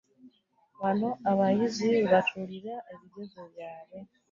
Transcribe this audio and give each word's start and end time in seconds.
Wano 0.81 1.09
abayizi 1.31 1.83
we 1.91 1.99
batuulira 2.11 2.73
ebigezo 2.91 3.39
byabwe. 3.51 3.97